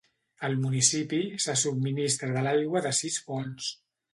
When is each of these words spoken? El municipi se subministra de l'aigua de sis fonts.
El 0.45 0.55
municipi 0.61 1.19
se 1.45 1.55
subministra 1.65 2.33
de 2.39 2.45
l'aigua 2.49 2.85
de 2.87 2.95
sis 3.03 3.21
fonts. 3.29 3.71